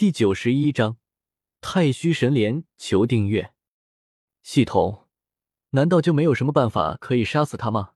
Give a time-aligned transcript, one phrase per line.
[0.00, 0.96] 第九十一章
[1.60, 3.52] 太虚神莲，求订阅。
[4.42, 5.06] 系统，
[5.72, 7.92] 难道就没有什么办法可以杀死他吗？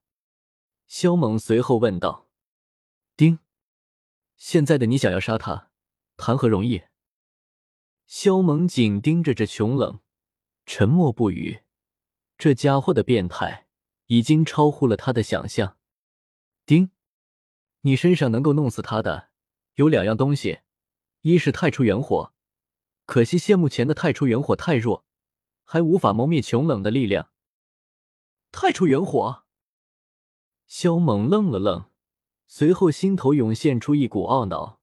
[0.87, 2.29] 萧猛随后问道。
[3.17, 3.39] 丁，
[4.37, 5.71] 现在的你想要杀他，
[6.19, 6.83] 谈何容易？
[8.07, 10.01] 萧猛紧盯着这穷冷，
[10.67, 11.63] 沉默不语。
[12.37, 13.67] 这家伙的变态
[14.09, 15.79] 已经超乎了他的想象。
[16.67, 16.91] 丁，
[17.81, 19.31] 你身上能够弄死他的
[19.77, 20.61] 有两样东西，
[21.25, 22.35] 一是太初元火，
[23.07, 25.07] 可惜现目前的太初元火太弱，
[25.65, 27.31] 还无法磨灭穷冷的力量。
[28.53, 29.45] 太初元火，
[30.67, 31.87] 萧猛愣了愣，
[32.47, 34.83] 随后心头涌现出一股懊恼。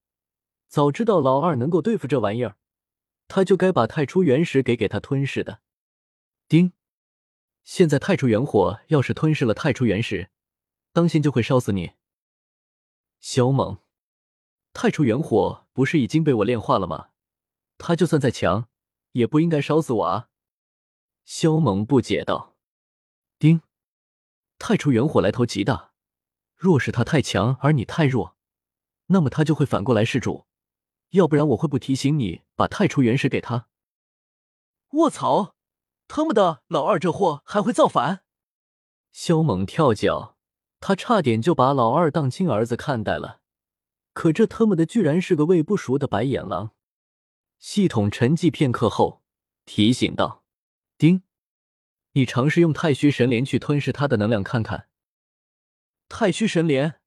[0.67, 2.57] 早知道老二能够对付这玩意儿，
[3.27, 5.61] 他就该把太初元石给给他吞噬的。
[6.47, 6.73] 丁。
[7.63, 10.31] 现在太初元火要是吞噬了太初元石，
[10.91, 11.91] 当心就会烧死你。
[13.19, 13.77] 萧猛，
[14.73, 17.09] 太初元火不是已经被我炼化了吗？
[17.77, 18.67] 他就算再强，
[19.11, 20.29] 也不应该烧死我啊！
[21.25, 22.55] 萧猛不解道。
[23.37, 23.61] 丁，
[24.57, 25.91] 太初元火来头极大，
[26.55, 28.37] 若是他太强而你太弱，
[29.07, 30.45] 那么他就会反过来施主。
[31.09, 33.67] 要不然我会不提醒你把太初元石给他。
[34.91, 35.55] 卧槽！
[36.07, 38.23] 他妈的，老二这货还会造反！
[39.11, 40.37] 萧猛跳脚，
[40.79, 43.40] 他差点就把老二当亲儿子看待了。
[44.13, 46.75] 可这他妈的居然是个喂不熟的白眼狼！
[47.57, 49.23] 系统沉寂片刻后
[49.65, 50.43] 提醒道
[50.97, 51.23] ：“丁，
[52.11, 54.89] 你尝试用太虚神莲去吞噬他的能量看看。”
[56.09, 56.99] 太虚神莲？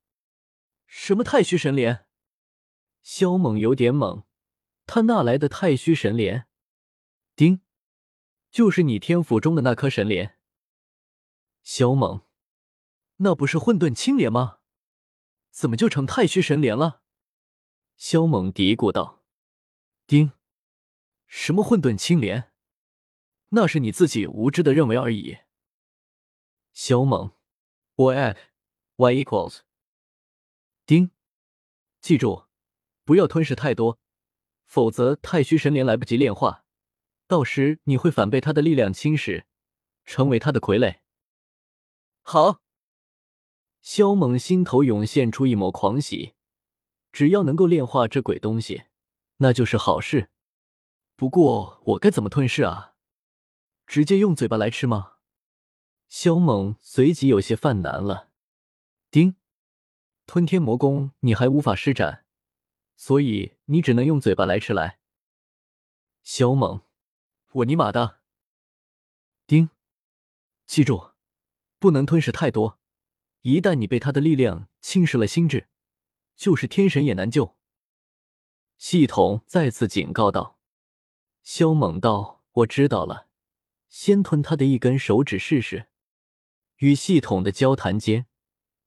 [0.86, 2.06] 什么太虚神莲？
[3.02, 4.25] 萧猛有点懵，
[4.86, 6.47] 他哪来的太虚神莲？
[7.36, 7.60] 丁。
[8.50, 10.38] 就是你天府中的那颗神莲，
[11.64, 12.22] 萧猛，
[13.16, 14.60] 那不是混沌青莲吗？
[15.55, 17.00] 怎么就成太虚神莲了？
[17.97, 19.22] 萧猛嘀咕道
[20.05, 20.33] ：“丁，
[21.28, 22.52] 什么混沌青莲？
[23.50, 25.38] 那是你自己无知的认为而已。”
[26.75, 27.36] 萧猛，
[27.94, 28.37] 我爱
[28.97, 29.60] y equals
[30.84, 31.12] 丁，
[32.00, 32.48] 记住，
[33.04, 34.00] 不要吞噬太多，
[34.66, 36.65] 否则太虚神莲来不及炼化。
[37.28, 39.44] 到时你会反被他的力量侵蚀，
[40.04, 40.98] 成为他的傀儡。
[42.22, 42.63] 好，
[43.84, 46.33] 萧猛心头涌现出一抹狂喜，
[47.12, 48.84] 只要能够炼化这鬼东西，
[49.37, 50.31] 那就是好事。
[51.17, 52.95] 不过我该怎么吞噬啊？
[53.87, 55.17] 直接用嘴巴来吃吗？
[56.09, 58.31] 萧猛随即有些犯难了。
[59.11, 59.37] 丁，
[60.25, 62.25] 吞天魔功你还无法施展，
[62.97, 64.99] 所以你只能用嘴巴来吃来。
[66.22, 66.81] 萧猛。
[67.53, 68.21] 我尼玛的！
[69.47, 69.69] 丁，
[70.66, 71.12] 记住，
[71.78, 72.81] 不能吞噬太多。
[73.44, 75.69] 一旦你被他的力量侵蚀了心智，
[76.34, 77.55] 就是天神也难救。
[78.78, 80.59] 系统再次警告道。
[81.43, 83.28] 萧猛道：“我知道了，
[83.91, 85.88] 先吞他的一根手指试试。”
[86.81, 88.25] 与系统的交谈间，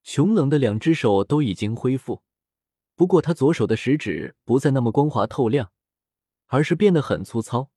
[0.02, 2.24] 穷冷的两只手都已经恢复，
[2.96, 5.70] 不过他左手的食指不再那么光滑透亮，
[6.46, 7.70] 而是变得很粗糙。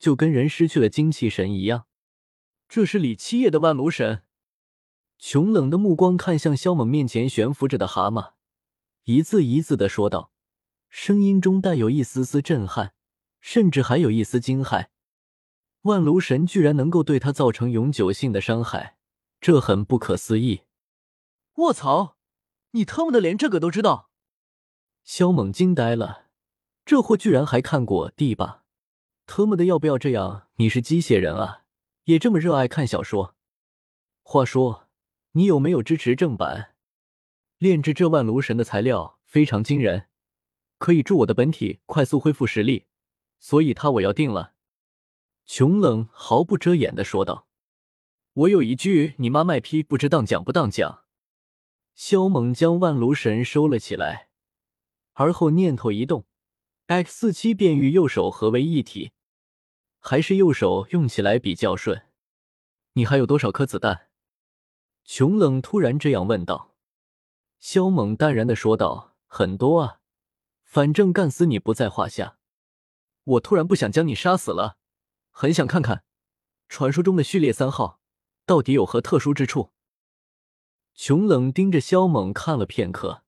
[0.00, 1.86] 就跟人失去了精气神一样，
[2.68, 4.24] 这是李七夜的万炉神。
[5.18, 8.32] 穷冷的目光看向萧猛面前悬浮着的蛤蟆，
[9.04, 10.30] 一字一字的说道，
[10.88, 12.92] 声音中带有一丝丝震撼，
[13.40, 14.88] 甚至还有一丝惊骇。
[15.82, 18.98] 万炉神居然能够对他造成永久性的伤害，
[19.40, 20.62] 这很不可思议。
[21.54, 22.16] 卧槽，
[22.72, 24.10] 你他妈的连这个都知道？
[25.02, 26.26] 萧猛惊呆了，
[26.84, 28.64] 这货居然还看过地吧。
[29.24, 30.48] 特么的，要不要这样？
[30.56, 31.62] 你是机械人啊，
[32.04, 33.34] 也这么热爱看小说？
[34.22, 34.85] 话说，
[35.36, 36.74] 你有没有支持正版？
[37.58, 40.08] 炼制这万炉神的材料非常惊人，
[40.78, 42.86] 可以助我的本体快速恢复实力，
[43.38, 44.54] 所以他我要定了。
[45.44, 47.46] 穷冷毫不遮掩的说道
[48.32, 51.04] ：“我有一句你妈卖批，不知当讲不当讲。”
[51.94, 54.30] 萧猛将万炉神收了起来，
[55.12, 56.24] 而后念头一动
[56.86, 59.12] ，X 四七便与右手合为一体。
[60.00, 62.06] 还是右手用起来比较顺。
[62.94, 64.05] 你还有多少颗子弹？
[65.06, 66.74] 穷冷突然这样问道。
[67.60, 70.00] 萧猛淡然的说道：“很多啊，
[70.64, 72.38] 反正干死你不在话下。
[73.22, 74.76] 我突然不想将你杀死了，
[75.30, 76.04] 很想看看
[76.68, 78.00] 传说中的序列三号
[78.44, 79.70] 到底有何特殊之处。”
[80.92, 83.22] 穷冷盯着萧猛看了片刻，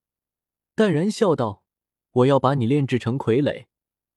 [0.74, 1.62] 淡然笑道
[2.10, 3.66] ：“我要把你炼制成傀儡，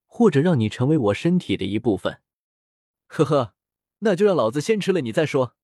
[0.05, 2.21] 或者让你成为我身体的一部分。
[3.07, 3.53] ”呵呵，
[3.99, 5.55] 那就让老子先吃了你再说。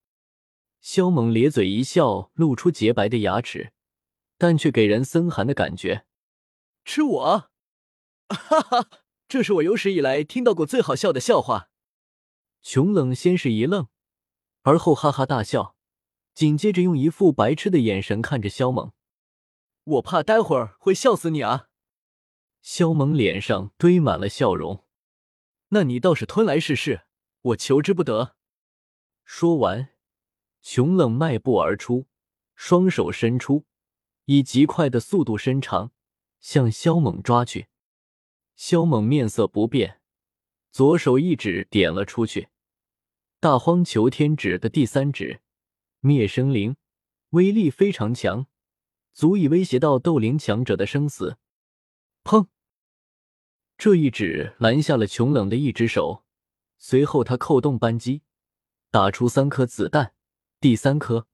[0.79, 3.73] 萧猛咧嘴一笑，露出洁白的牙齿，
[4.37, 6.05] 但却给人森寒的感觉。
[6.85, 7.49] 吃我？
[8.29, 8.89] 哈哈，
[9.27, 11.69] 这是我有史以来听到过最好笑的笑话。
[12.61, 13.87] 穷冷先是一愣，
[14.63, 15.75] 而后哈哈大笑，
[16.33, 18.91] 紧接着用一副白痴的眼神看着萧猛。
[19.83, 21.69] 我怕待会儿会笑死你啊！
[22.61, 24.85] 萧猛脸上堆满了笑容。
[25.69, 27.03] 那你倒是吞来试试，
[27.41, 28.35] 我求之不得。
[29.23, 29.89] 说完，
[30.69, 32.07] 穷冷迈步而出，
[32.53, 33.63] 双手伸出，
[34.25, 35.93] 以极快的速度伸长，
[36.41, 37.67] 向萧猛抓去。
[38.57, 40.01] 萧猛面色不变，
[40.69, 42.49] 左手一指点了出去，
[43.39, 45.39] 大荒求天指的第三指
[46.01, 46.75] 灭生灵，
[47.29, 48.47] 威力非常强，
[49.13, 51.37] 足以威胁到斗灵强者的生死。
[52.25, 52.47] 砰！
[53.77, 56.25] 这一指拦下了穷冷的一只手，
[56.77, 58.23] 随后他扣动扳机，
[58.91, 60.15] 打出三颗子弹。
[60.67, 61.27] 第三颗，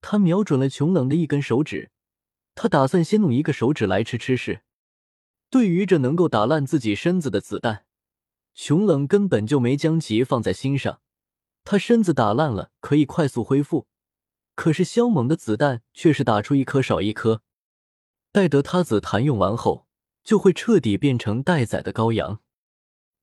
[0.00, 1.90] 他瞄准了琼冷的一根手指，
[2.54, 4.62] 他打算先弄一个手指来吃吃试。
[5.50, 7.84] 对于这能够打烂自己身子的子弹，
[8.54, 11.00] 琼冷根本就没将其放在心上。
[11.64, 13.88] 他身子打烂了可以快速恢复，
[14.54, 17.42] 可是肖猛的子弹却是打出一颗少一颗。
[18.30, 19.88] 待得他子弹用完后，
[20.22, 22.40] 就会彻底变成待宰的羔羊。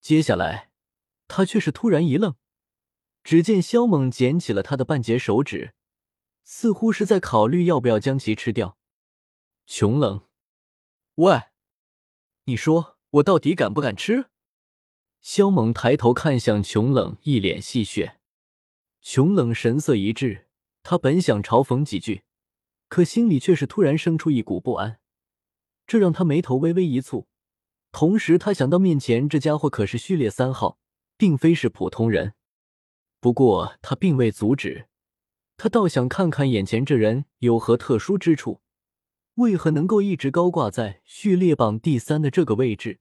[0.01, 0.71] 接下来，
[1.29, 2.35] 他却是突然一愣，
[3.23, 5.73] 只见萧猛捡起了他的半截手指，
[6.43, 8.77] 似乎是在考虑要不要将其吃掉。
[9.65, 10.27] 穷冷，
[11.15, 11.43] 喂！
[12.45, 14.25] 你说我到底敢不敢吃？
[15.21, 18.15] 萧猛抬头看向穷冷，一脸戏谑。
[19.01, 20.47] 穷冷神色一滞，
[20.83, 22.23] 他本想嘲讽几句，
[22.89, 24.99] 可心里却是突然生出一股不安，
[25.87, 27.25] 这让他眉头微微一蹙。
[27.93, 30.77] 同时，他想到面前这家伙可是序列三号，
[31.15, 32.33] 并非是普通人。
[33.23, 34.89] 不过，他并未阻止，
[35.55, 38.59] 他倒想看看眼前这人有何特殊之处。
[39.35, 42.99] 为何能够一直高挂在序列榜第三的这个位置？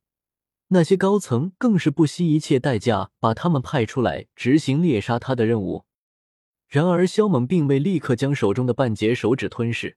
[0.68, 5.86] 那些高层更是不惜一切代价把他们派出来执行猎杀他的任务。
[6.68, 9.96] 然而，萧猛并未立刻将手中的半截手指吞噬，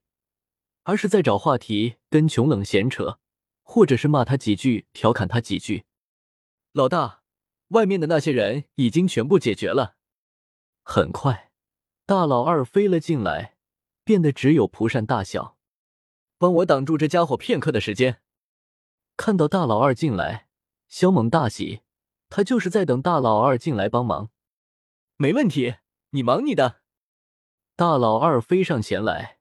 [0.85, 3.19] 而是在找话题跟穷冷闲扯，
[3.61, 5.83] 或者是骂他几句，调侃他几句。
[6.73, 7.21] 老大，
[7.67, 9.94] 外面的那些人已经全部解决了。
[10.87, 11.51] 很快，
[12.05, 13.57] 大老二飞了进来，
[14.03, 15.57] 变得只有蒲扇大小。
[16.37, 18.21] 帮我挡住这家伙片刻的时间。
[19.17, 20.47] 看到大老二进来，
[20.87, 21.81] 肖猛大喜，
[22.29, 24.29] 他就是在等大老二进来帮忙。
[25.17, 25.77] 没问题，
[26.11, 26.81] 你忙你的。
[27.75, 29.39] 大老二飞上前来，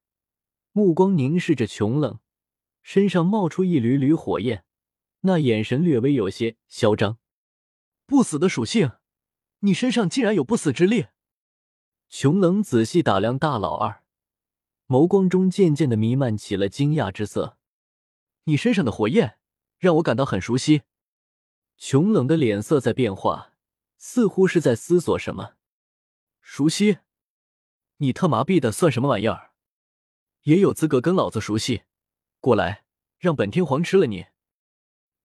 [0.73, 2.21] 目光凝视着琼冷，
[2.83, 4.65] 身上冒出一缕缕火焰，
[5.21, 7.19] 那眼神略微有些嚣张。
[8.07, 8.93] 不死的属性，
[9.61, 11.09] 你身上竟然有不死之力。
[12.17, 14.05] 穷冷仔细打量大老二。
[14.87, 17.59] 眸光中渐渐的弥漫起了惊讶之色。
[18.45, 19.39] 你身上的火焰
[19.79, 20.83] 让我感到很熟悉。
[21.77, 23.55] 穷冷的脸色在变化，
[23.97, 25.55] 似乎是在思索什么。
[26.41, 26.99] 熟悉？
[27.97, 29.51] 你特麻痹的算什么玩意儿？
[30.43, 31.83] 也有资格跟老子熟悉？
[32.39, 32.85] 过来，
[33.19, 34.27] 让本天皇吃了你！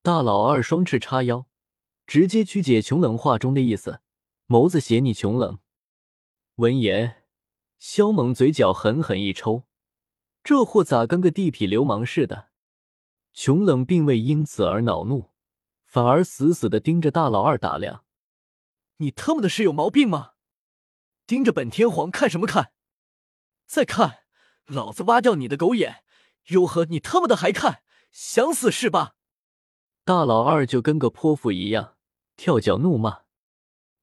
[0.01, 1.45] 大老二双翅叉腰，
[2.07, 4.01] 直接曲解穷冷话中的意思，
[4.47, 5.59] 眸子斜睨穷冷。
[6.59, 7.23] 闻言。
[7.77, 9.63] 萧猛嘴角狠狠一抽，
[10.43, 12.49] 这货咋跟个地痞流氓似的？
[13.31, 15.29] 穷冷并未因此而恼怒，
[15.85, 18.03] 反而死死的盯着大老二打量。
[18.97, 20.31] 你他妈的是有毛病吗？
[21.25, 22.73] 盯着本天皇看什么看？
[23.65, 24.23] 再看，
[24.65, 26.03] 老子挖掉你的狗眼！
[26.47, 27.83] 哟呵，你他妈的还看？
[28.11, 29.15] 想死是吧？
[30.03, 31.95] 大老二就跟个泼妇一样，
[32.35, 33.21] 跳脚怒骂。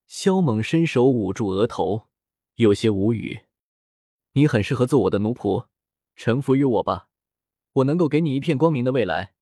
[0.07, 2.07] 萧猛伸手捂住额头，
[2.57, 3.41] 有些无语。
[4.33, 5.67] 你很适合做我的奴仆，
[6.15, 7.07] 臣服于我吧，
[7.73, 9.35] 我能够给你一片光明的未来。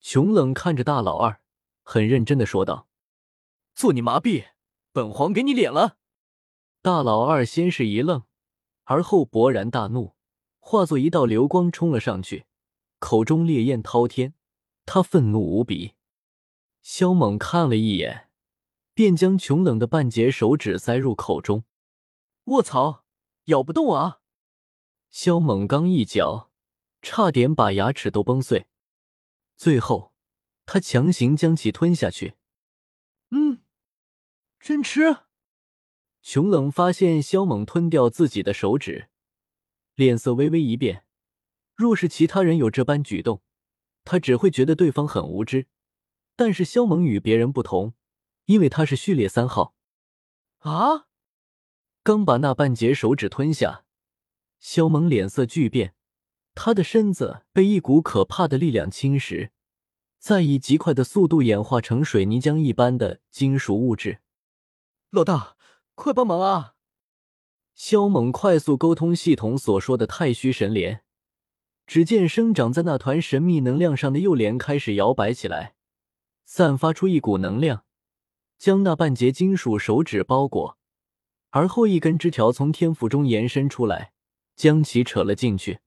[0.00, 1.42] 穷冷看着大老二，
[1.82, 2.88] 很认真的说道
[3.76, 4.46] ：“做你麻痹，
[4.92, 5.98] 本皇给你脸了。”
[6.80, 8.22] 大老二先是一愣，
[8.84, 10.14] 而后勃然大怒，
[10.58, 12.46] 化作一道流光冲了上去，
[12.98, 14.32] 口中烈焰滔天，
[14.86, 15.92] 他愤怒无比。
[16.80, 18.30] 萧猛看了一眼，
[18.94, 21.64] 便将穷冷的半截手指塞入口中。
[22.44, 23.04] 卧槽！
[23.44, 24.20] 咬不动啊！
[25.10, 26.50] 萧猛刚一嚼，
[27.00, 28.66] 差点把牙齿都崩碎，
[29.56, 30.12] 最后
[30.66, 32.34] 他强行将其吞下去。
[33.30, 33.62] 嗯，
[34.58, 35.18] 真吃！
[36.20, 39.08] 穷冷发现萧猛吞掉自己的手指，
[39.94, 41.04] 脸色微微一变。
[41.74, 43.42] 若是其他人有这般举动，
[44.04, 45.68] 他只会觉得对方很无知。
[46.34, 47.94] 但是萧猛与别人不同，
[48.46, 49.74] 因为他是序列三号。
[50.58, 51.08] 啊！
[52.04, 53.84] 刚把那半截手指吞下，
[54.58, 55.94] 萧猛脸色巨变，
[56.52, 59.50] 他的身子被一股可怕的力量侵蚀，
[60.18, 64.18] 再以极快的速度演化成水泥浆一般的金属物质。
[65.10, 65.56] 老大，
[65.94, 66.74] 快帮忙啊！
[67.76, 71.04] 萧猛快速沟通系统所说的太虚神莲，
[71.86, 75.76] 只见生长在那团神秘能量上的幼莲开始摇摆起来，
[76.44, 77.84] 散发出一股能量，
[78.58, 80.78] 将那半截金属手指包裹。
[81.52, 84.12] 而后一根枝条从天府中延伸出来，
[84.54, 85.78] 将其扯了进去。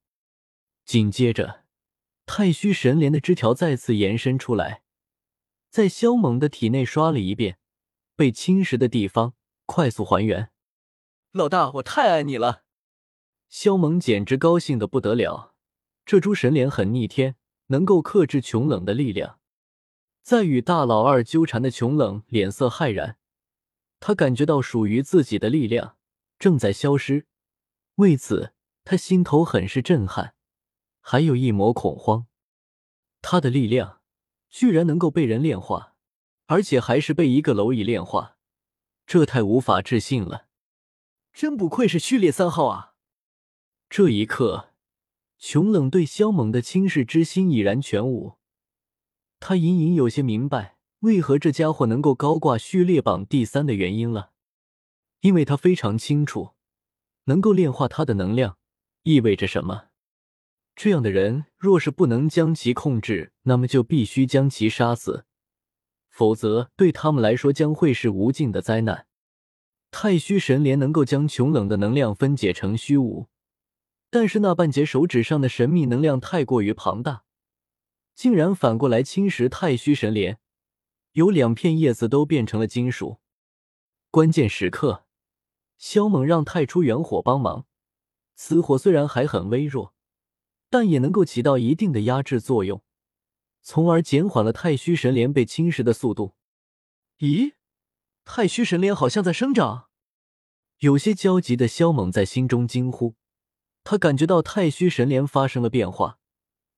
[0.84, 1.66] 紧接着。
[2.28, 4.82] 太虚神莲的枝条再次延伸出来，
[5.70, 7.60] 在萧猛的体内刷了一遍，
[8.16, 9.36] 被侵蚀的地方
[9.68, 10.50] 快速还原。
[11.32, 12.64] 老大，我太爱你了！
[13.48, 15.54] 萧猛简直高兴的不得了。
[16.04, 17.36] 这株神莲很逆天，
[17.68, 19.40] 能够克制穷冷的力量。
[20.24, 23.18] 在与大老二纠缠的穷冷脸色骇然，
[24.00, 25.98] 他感觉到属于自己的力量
[26.38, 27.26] 正在消失，
[27.96, 30.36] 为此他心头很是震撼。
[31.02, 32.26] 还有一抹恐慌，
[33.22, 34.02] 他的力量
[34.50, 35.96] 居然能够被人炼化，
[36.48, 38.38] 而且还是被一个蝼蚁炼化，
[39.06, 40.48] 这太无法置信了！
[41.32, 42.96] 真不愧是序列三号啊！
[43.88, 44.74] 这一刻，
[45.38, 48.38] 穷冷对萧猛的轻视之心已然全无，
[49.40, 54.32] 他隐隐有些明白为何这家伙能够高挂序列榜第三的原因了，
[55.22, 56.52] 因为他非常清楚，
[57.26, 58.58] 能够炼化他的能量
[59.04, 59.90] 意味着什么。
[60.76, 65.26] 这样的人，若是不能将其控制，那么就必须将其杀死，
[66.10, 69.08] 否则对他们来说将会是无尽的灾难。
[69.92, 73.30] 太虚神莲能够将穷冷的能量分解成虚无，
[74.10, 77.24] 但是那半截手指上的神秘能量太过于庞大，
[78.14, 80.40] 竟然反过来侵蚀太虚神莲，
[81.16, 83.20] 有两片叶子都变成了金属。
[84.12, 85.06] 关键时刻，
[85.78, 87.66] 萧猛让太初元火帮忙，
[88.36, 89.94] 此火虽然还很微弱。
[90.70, 92.84] 但也能够起到一定的压制作用，
[93.62, 96.34] 从而减缓了太虚神莲被侵蚀的速度。
[97.20, 97.54] 咦，
[98.26, 99.88] 太虚神莲好像在生长。
[100.80, 103.16] 有些焦急的萧猛在心中惊呼，
[103.86, 106.20] 他感觉到太虚神莲发生了变化，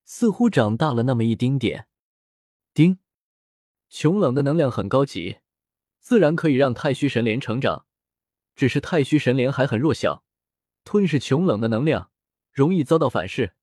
[0.05, 1.87] 似乎长大了那么一丁点。
[2.75, 2.99] 丁，
[3.89, 5.37] 穷冷的能量很高级，
[5.99, 7.85] 自然可以让太虚神莲成长，
[8.55, 10.23] 只是太虚神莲还很弱小，
[10.83, 12.11] 吞噬穷冷的能量
[12.51, 13.53] 容易遭到反噬。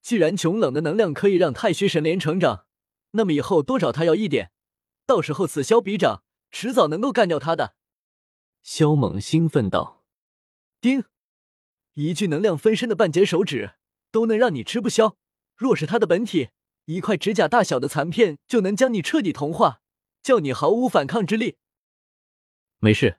[0.00, 2.66] 既然穷冷的能量可以让太虚神莲成长，
[3.12, 4.52] 那么以后多找他要一点，
[5.04, 7.74] 到时候此消彼长，迟早能够干掉他的。
[8.62, 10.04] 萧猛兴奋道
[10.80, 11.04] ：“丁，
[11.94, 13.74] 一具能量分身的半截手指
[14.10, 15.16] 都能让你吃不消，
[15.56, 16.50] 若是他的本体，
[16.86, 19.80] 一块指甲大小的残片就能将你彻底同化，
[20.22, 21.58] 叫你毫无反抗之力。”
[22.78, 23.18] 没事，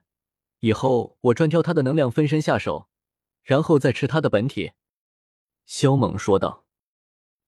[0.60, 2.88] 以后我专挑他的能量分身下手，
[3.42, 4.72] 然后再吃他的本体。”
[5.66, 6.64] 萧猛说道。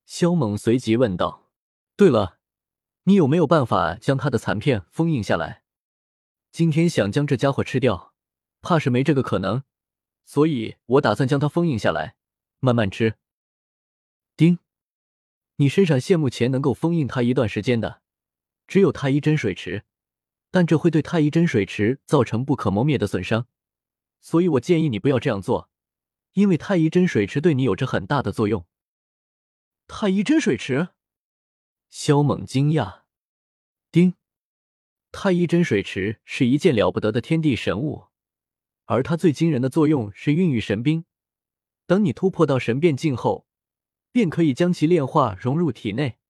[0.07, 1.51] 萧猛随即问道
[1.97, 2.39] ：“对了，
[3.05, 5.63] 你有没有办法将他的残片封印下来？
[6.53, 8.15] 今天想将这家伙吃掉，
[8.61, 9.65] 怕是没这个可能，
[10.25, 12.17] 所以我打算将它封印下来，
[12.61, 13.17] 慢慢吃。”
[15.57, 18.03] 你身上现目前能够封印他一段时间的，
[18.67, 19.85] 只有太一真水池，
[20.51, 23.47] 但这会对太一真水池造成不可磨灭的损伤，
[24.21, 25.71] 所以我建议你不要这样做，
[26.33, 28.67] 因为太一真水池对你有着很大的作用。
[29.87, 30.89] 太一真水池，
[31.89, 33.03] 萧猛惊讶。
[33.93, 34.15] 丁，
[35.13, 38.07] 太一真水池是一件了不得的天地神物，
[38.87, 41.05] 而它最惊人的作用是孕育神兵。
[41.87, 43.47] 等你突破到神变境后，
[44.15, 46.21] 便可以将其炼化融入体内，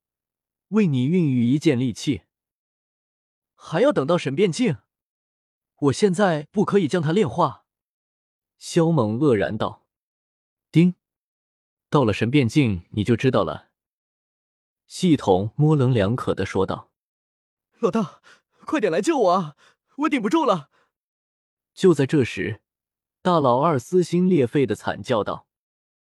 [0.69, 2.23] 为你孕育一件利器。
[3.55, 4.79] 还要等到神变境？
[5.77, 7.67] 我现在不可以将它炼化？
[8.57, 9.87] 萧猛愕然道。
[10.73, 10.95] 丁。
[11.91, 13.69] 到了神变境，你就知道了。
[14.87, 16.91] 系统模棱两可的说道
[17.81, 18.23] ：“老大，
[18.65, 19.57] 快点来救我啊！
[19.99, 20.71] 我顶不住了！”
[21.75, 22.63] 就在这时，
[23.21, 25.47] 大老二撕心裂肺的惨叫道。